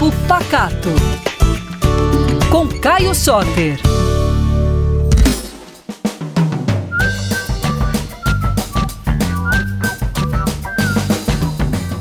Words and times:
Papo 0.00 0.10
Pacato. 0.26 0.88
Com 2.50 2.66
Caio 2.80 3.14
Soter. 3.14 3.78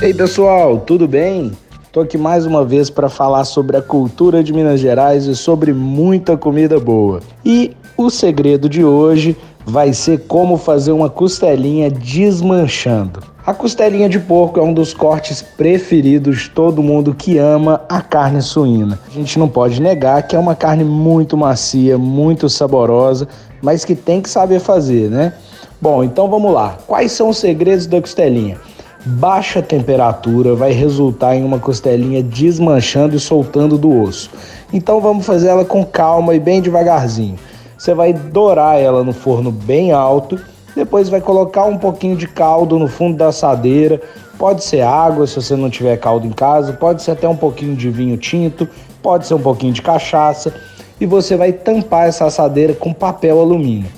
Ei 0.00 0.14
pessoal, 0.14 0.78
tudo 0.78 1.08
bem? 1.08 1.50
Estou 1.82 2.04
aqui 2.04 2.16
mais 2.16 2.46
uma 2.46 2.64
vez 2.64 2.88
para 2.88 3.08
falar 3.08 3.44
sobre 3.44 3.76
a 3.76 3.82
cultura 3.82 4.44
de 4.44 4.52
Minas 4.52 4.78
Gerais 4.78 5.26
e 5.26 5.34
sobre 5.34 5.72
muita 5.72 6.36
comida 6.36 6.78
boa. 6.78 7.20
E 7.44 7.76
o 7.96 8.08
segredo 8.08 8.68
de 8.68 8.84
hoje 8.84 9.36
vai 9.70 9.92
ser 9.92 10.26
como 10.26 10.58
fazer 10.58 10.90
uma 10.90 11.08
costelinha 11.08 11.88
desmanchando. 11.88 13.22
A 13.46 13.54
costelinha 13.54 14.08
de 14.08 14.18
porco 14.18 14.58
é 14.58 14.62
um 14.62 14.74
dos 14.74 14.92
cortes 14.92 15.40
preferidos 15.40 16.40
de 16.40 16.50
todo 16.50 16.82
mundo 16.82 17.14
que 17.14 17.38
ama 17.38 17.80
a 17.88 18.02
carne 18.02 18.42
suína. 18.42 18.98
A 19.08 19.10
gente 19.10 19.38
não 19.38 19.48
pode 19.48 19.80
negar 19.80 20.24
que 20.24 20.34
é 20.34 20.38
uma 20.38 20.56
carne 20.56 20.84
muito 20.84 21.36
macia, 21.36 21.96
muito 21.96 22.48
saborosa, 22.48 23.28
mas 23.62 23.84
que 23.84 23.94
tem 23.94 24.20
que 24.20 24.28
saber 24.28 24.58
fazer, 24.58 25.08
né? 25.08 25.32
Bom, 25.80 26.02
então 26.02 26.28
vamos 26.28 26.52
lá. 26.52 26.76
Quais 26.86 27.12
são 27.12 27.28
os 27.28 27.38
segredos 27.38 27.86
da 27.86 28.00
costelinha? 28.00 28.58
Baixa 29.06 29.62
temperatura 29.62 30.54
vai 30.54 30.72
resultar 30.72 31.36
em 31.36 31.44
uma 31.44 31.58
costelinha 31.58 32.22
desmanchando 32.22 33.16
e 33.16 33.20
soltando 33.20 33.78
do 33.78 34.02
osso. 34.02 34.30
Então 34.72 35.00
vamos 35.00 35.24
fazer 35.24 35.48
ela 35.48 35.64
com 35.64 35.84
calma 35.84 36.34
e 36.34 36.40
bem 36.40 36.60
devagarzinho. 36.60 37.38
Você 37.80 37.94
vai 37.94 38.12
dourar 38.12 38.78
ela 38.78 39.02
no 39.02 39.14
forno 39.14 39.50
bem 39.50 39.90
alto, 39.90 40.38
depois 40.76 41.08
vai 41.08 41.18
colocar 41.18 41.64
um 41.64 41.78
pouquinho 41.78 42.14
de 42.14 42.28
caldo 42.28 42.78
no 42.78 42.86
fundo 42.86 43.16
da 43.16 43.28
assadeira. 43.28 43.98
Pode 44.38 44.62
ser 44.64 44.82
água 44.82 45.26
se 45.26 45.36
você 45.36 45.56
não 45.56 45.70
tiver 45.70 45.96
caldo 45.96 46.26
em 46.26 46.30
casa, 46.30 46.74
pode 46.74 47.02
ser 47.02 47.12
até 47.12 47.26
um 47.26 47.34
pouquinho 47.34 47.74
de 47.74 47.88
vinho 47.88 48.18
tinto, 48.18 48.68
pode 49.02 49.26
ser 49.26 49.32
um 49.32 49.40
pouquinho 49.40 49.72
de 49.72 49.80
cachaça 49.80 50.52
e 51.00 51.06
você 51.06 51.38
vai 51.38 51.52
tampar 51.54 52.06
essa 52.06 52.26
assadeira 52.26 52.74
com 52.74 52.92
papel 52.92 53.40
alumínio. 53.40 53.90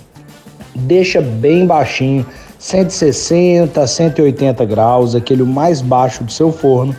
Deixa 0.77 1.21
bem 1.21 1.67
baixinho 1.67 2.25
160 2.61 3.83
a 3.83 3.87
180 3.89 4.65
graus, 4.65 5.17
aquele 5.17 5.43
mais 5.43 5.81
baixo 5.81 6.23
do 6.23 6.31
seu 6.31 6.53
forno, 6.53 6.95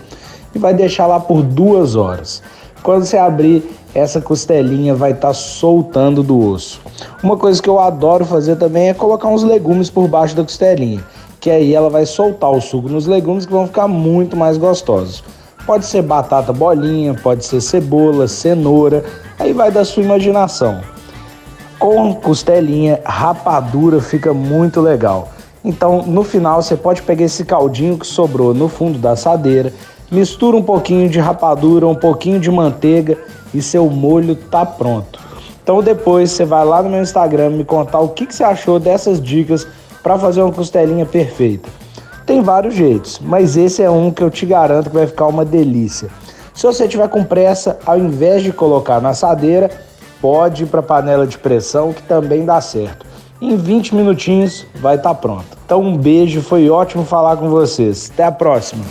e 0.53 0.59
vai 0.59 0.73
deixar 0.73 1.08
lá 1.08 1.17
por 1.17 1.43
duas 1.43 1.95
horas. 1.95 2.43
Quando 2.84 3.06
você 3.06 3.17
abrir, 3.17 3.64
essa 3.95 4.20
costelinha 4.20 4.94
vai 4.94 5.12
estar 5.12 5.30
tá 5.30 5.34
soltando 5.34 6.22
do 6.22 6.38
osso. 6.38 6.81
Uma 7.23 7.38
coisa 7.38 7.62
que 7.62 7.70
eu 7.70 7.80
adoro 7.80 8.26
fazer 8.26 8.58
também 8.58 8.89
é 8.89 8.94
colocar 8.94 9.30
uns 9.30 9.42
legumes 9.42 9.89
por 9.89 10.06
baixo 10.09 10.36
da 10.36 10.44
costelinha, 10.44 11.02
que 11.39 11.50
aí 11.50 11.73
ela 11.73 11.89
vai 11.89 12.06
soltar 12.06 12.52
o 12.52 12.59
suco 12.59 12.89
nos 12.89 13.08
legumes 13.08 13.45
que 13.45 13.54
vão 13.54 13.67
ficar 13.67 13.88
muito 13.88 14.36
mais 14.36 14.58
gostosos. 14.58 15.23
Pode 15.66 15.86
ser 15.86 16.02
batata 16.02 16.52
bolinha, 16.52 17.14
pode 17.14 17.45
ser 17.45 17.61
cebola, 17.61 18.28
cenoura, 18.28 19.06
aí 19.39 19.54
vai 19.54 19.72
da 19.72 19.86
sua 19.86 20.04
imaginação. 20.04 20.81
Com 21.80 22.14
costelinha, 22.16 23.00
rapadura 23.06 24.02
fica 24.02 24.34
muito 24.34 24.81
legal. 24.81 25.30
Então, 25.64 26.02
no 26.02 26.26
final, 26.26 26.61
você 26.61 26.76
pode 26.76 27.02
pegar 27.02 27.23
esse 27.23 27.45
caldinho 27.45 27.98
que 27.98 28.06
sobrou 28.06 28.54
no 28.54 28.67
fundo 28.67 29.00
da 29.00 29.11
assadeira, 29.11 29.72
mistura 30.14 30.56
um 30.56 30.64
pouquinho 30.64 31.09
de 31.09 31.19
rapadura, 31.19 31.88
um 31.88 31.95
pouquinho 31.95 32.39
de 32.39 32.52
manteiga 32.52 33.17
e 33.53 33.61
seu 33.61 33.89
molho 33.89 34.36
tá 34.36 34.66
pronto. 34.66 35.20
Então, 35.61 35.81
depois 35.81 36.31
você 36.31 36.45
vai 36.45 36.64
lá 36.64 36.83
no 36.83 36.89
meu 36.89 37.02
Instagram 37.02 37.50
me 37.52 37.64
contar 37.64 38.00
o 38.00 38.09
que, 38.09 38.25
que 38.25 38.36
você 38.36 38.44
achou 38.44 38.80
dessas 38.80 39.22
dicas 39.22 39.66
para 40.03 40.20
fazer 40.20 40.42
uma 40.42 40.52
costelinha 40.52 41.05
perfeita. 41.05 41.70
Tem 42.25 42.42
vários 42.42 42.75
jeitos, 42.75 43.20
mas 43.22 43.58
esse 43.58 43.81
é 43.81 43.89
um 43.89 44.11
que 44.11 44.22
eu 44.22 44.30
te 44.30 44.45
garanto 44.45 44.89
que 44.89 44.95
vai 44.95 45.08
ficar 45.08 45.28
uma 45.28 45.44
delícia. 45.44 46.09
Se 46.53 46.66
você 46.66 46.88
tiver 46.88 47.08
com 47.09 47.23
pressa, 47.23 47.80
ao 47.86 47.98
invés 47.98 48.44
de 48.44 48.53
colocar 48.53 49.02
na 49.02 49.09
assadeira, 49.09 49.70
pode 50.22 50.64
ir 50.64 50.67
para 50.67 50.81
panela 50.81 51.25
de 51.25 51.38
pressão 51.38 51.92
que 51.92 52.03
também 52.03 52.45
dá 52.45 52.61
certo. 52.61 53.05
Em 53.42 53.58
20 53.58 53.95
minutinhos 53.95 54.66
vai 54.76 54.95
estar 54.95 55.10
tá 55.10 55.16
pronto. 55.16 55.45
Então 55.66 55.82
um 55.82 55.98
beijo, 55.98 56.42
foi 56.42 56.70
ótimo 56.70 57.04
falar 57.04 57.36
com 57.37 57.49
vocês. 57.49 58.10
Até 58.14 58.23
a 58.23 58.32
próxima. 58.32 58.83